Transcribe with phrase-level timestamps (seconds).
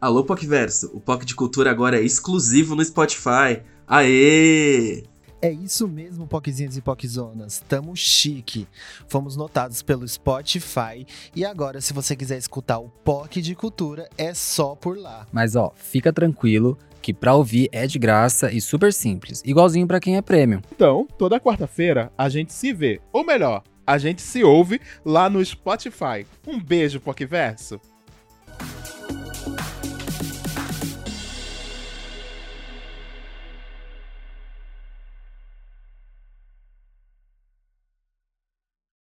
[0.00, 3.60] Alô, Pocverso, o POC de Cultura agora é exclusivo no Spotify.
[3.86, 5.04] Aê!
[5.42, 7.62] É isso mesmo, Poquezinhas e Poquezonas.
[7.68, 8.66] Tamo chique.
[9.06, 14.32] Fomos notados pelo Spotify e agora, se você quiser escutar o POC de Cultura, é
[14.32, 15.26] só por lá.
[15.30, 20.00] Mas ó, fica tranquilo que pra ouvir é de graça e super simples, igualzinho para
[20.00, 20.62] quem é prêmio.
[20.72, 25.44] Então, toda quarta-feira a gente se vê, ou melhor, a gente se ouve lá no
[25.44, 26.26] Spotify.
[26.46, 27.78] Um beijo, Poquiverso!